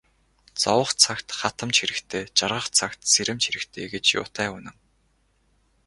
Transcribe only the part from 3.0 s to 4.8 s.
сэрэмж хэрэгтэй гэж юутай үнэн.